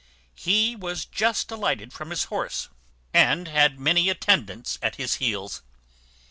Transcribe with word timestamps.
He 0.33 0.75
was 0.75 1.05
just 1.05 1.51
alighted 1.51 1.93
from 1.93 2.09
his 2.09 2.23
horse, 2.23 2.69
and 3.13 3.47
had 3.47 3.79
many 3.79 4.09
attendants 4.09 4.79
at 4.81 4.95
his 4.95 5.17
heels. 5.21 5.61